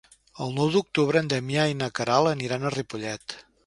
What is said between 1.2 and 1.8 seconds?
en Damià i